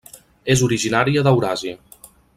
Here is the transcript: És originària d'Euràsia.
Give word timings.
És 0.53 0.63
originària 0.67 1.23
d'Euràsia. 1.29 1.77